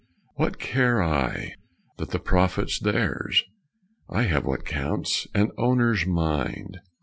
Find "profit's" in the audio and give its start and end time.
2.17-2.79